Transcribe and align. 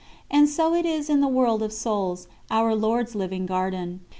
And 0.31 0.49
so 0.49 0.73
it 0.73 0.83
is 0.83 1.11
in 1.11 1.21
the 1.21 1.27
world 1.27 1.61
of 1.61 1.71
souls, 1.71 2.27
Our 2.49 2.73
Lord's 2.73 3.13
living 3.13 3.45
garden. 3.45 3.99